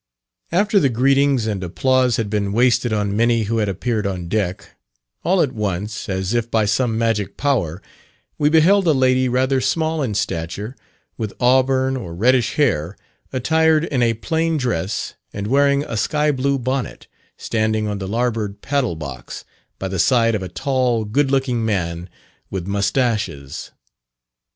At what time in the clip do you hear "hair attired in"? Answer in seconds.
12.55-14.01